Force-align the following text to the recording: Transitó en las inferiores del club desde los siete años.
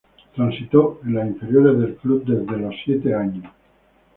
Transitó 0.35 0.99
en 1.05 1.13
las 1.13 1.27
inferiores 1.27 1.77
del 1.77 1.95
club 1.97 2.25
desde 2.25 2.57
los 2.59 2.73
siete 2.83 3.13
años. 3.13 3.43